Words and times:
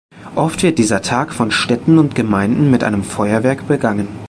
Oft 0.33 0.63
wird 0.63 0.79
dieser 0.79 1.03
Tag 1.03 1.31
von 1.31 1.51
Städten 1.51 1.99
und 1.99 2.15
Gemeinden 2.15 2.71
mit 2.71 2.83
einem 2.83 3.03
Feuerwerk 3.03 3.67
begangen. 3.67 4.07